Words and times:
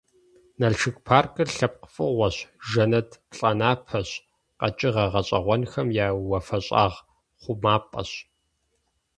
Налшык 0.59 0.95
паркыр 1.05 1.49
лъэпкъ 1.57 1.87
фӀыгъуэщ, 1.93 2.35
жэнэт 2.69 3.09
плӀанэпэщ, 3.31 4.09
къэкӀыгъэ 4.59 5.05
гъэщӀэгъуэнхэм 5.11 5.87
я 6.05 6.07
«уафэщӀагъ 6.29 6.97
хъумапӀэщ». 7.41 8.11